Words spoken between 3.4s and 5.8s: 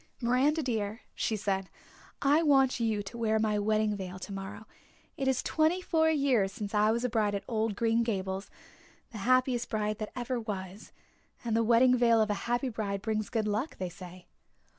wedding veil tomorrow. It is twenty